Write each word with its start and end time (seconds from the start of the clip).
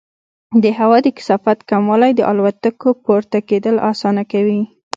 د 0.63 0.65
هوا 0.79 0.97
د 1.03 1.07
کثافت 1.17 1.59
کموالی 1.69 2.11
د 2.15 2.21
الوتکو 2.31 2.89
پورته 3.05 3.39
کېدل 3.49 3.75
اسانه 3.91 4.23
کوي. 4.31 4.61